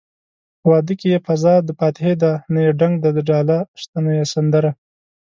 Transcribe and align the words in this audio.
په 0.59 0.65
واده 0.71 0.93
کې 0.99 1.07
يې 1.13 1.19
فضادفاتحې 1.27 2.13
ده 2.21 2.31
نه 2.53 2.59
يې 2.65 2.71
ډنګ 2.79 2.95
دډاله 3.17 3.57
شته 3.81 3.97
نه 4.05 4.11
يې 4.17 4.25
سندره 4.33 4.69